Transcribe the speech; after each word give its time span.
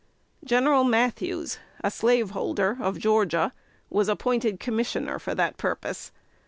Gen. 0.43 0.65
Mathews, 0.89 1.59
a 1.83 1.91
slaveholder 1.91 2.75
of 2.81 2.97
Georgia, 2.97 3.53
was 3.91 4.09
appointed 4.09 4.59
Commissioner 4.59 5.19
for 5.19 5.35
that 5.35 5.57
purpose. 5.57 6.11